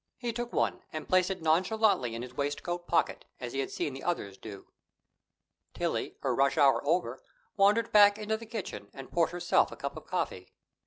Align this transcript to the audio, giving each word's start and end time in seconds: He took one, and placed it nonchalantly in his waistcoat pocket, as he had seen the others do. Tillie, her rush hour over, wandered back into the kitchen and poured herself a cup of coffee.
He 0.17 0.33
took 0.33 0.51
one, 0.51 0.81
and 0.91 1.07
placed 1.07 1.29
it 1.29 1.43
nonchalantly 1.43 2.15
in 2.15 2.23
his 2.23 2.33
waistcoat 2.33 2.87
pocket, 2.87 3.23
as 3.39 3.53
he 3.53 3.59
had 3.59 3.69
seen 3.69 3.93
the 3.93 4.01
others 4.01 4.35
do. 4.35 4.65
Tillie, 5.75 6.15
her 6.21 6.33
rush 6.33 6.57
hour 6.57 6.81
over, 6.87 7.21
wandered 7.55 7.91
back 7.91 8.17
into 8.17 8.35
the 8.35 8.47
kitchen 8.47 8.89
and 8.95 9.11
poured 9.11 9.29
herself 9.29 9.71
a 9.71 9.75
cup 9.77 9.95
of 9.95 10.07
coffee. 10.07 10.53